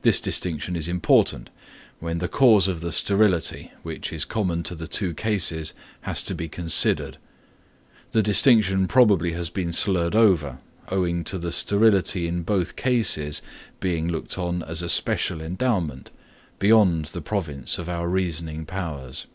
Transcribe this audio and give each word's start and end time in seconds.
This 0.00 0.20
distinction 0.20 0.74
is 0.74 0.88
important, 0.88 1.50
when 1.98 2.16
the 2.16 2.28
cause 2.28 2.66
of 2.66 2.80
the 2.80 2.90
sterility, 2.90 3.72
which 3.82 4.10
is 4.10 4.24
common 4.24 4.62
to 4.62 4.74
the 4.74 4.86
two 4.86 5.12
cases, 5.12 5.74
has 6.00 6.22
to 6.22 6.34
be 6.34 6.48
considered. 6.48 7.18
The 8.12 8.22
distinction 8.22 8.88
probably 8.88 9.32
has 9.32 9.50
been 9.50 9.70
slurred 9.70 10.14
over, 10.16 10.60
owing 10.88 11.24
to 11.24 11.36
the 11.38 11.52
sterility 11.52 12.26
in 12.26 12.42
both 12.42 12.74
cases 12.74 13.42
being 13.80 14.08
looked 14.08 14.38
on 14.38 14.62
as 14.62 14.80
a 14.80 14.88
special 14.88 15.42
endowment, 15.42 16.10
beyond 16.58 17.04
the 17.12 17.20
province 17.20 17.76
of 17.76 17.86
our 17.86 18.08
reasoning 18.08 18.64
powers. 18.64 19.26